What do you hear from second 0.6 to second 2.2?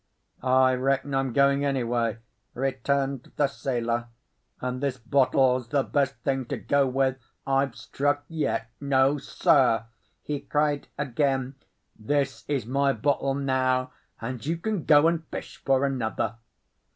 reckon I'm going anyway,"